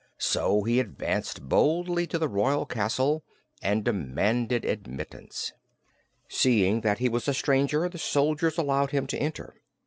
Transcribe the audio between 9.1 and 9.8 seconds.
enter.